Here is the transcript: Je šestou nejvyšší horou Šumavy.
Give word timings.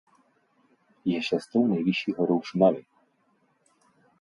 Je 1.05 1.21
šestou 1.23 1.67
nejvyšší 1.67 2.11
horou 2.17 2.41
Šumavy. 2.41 2.85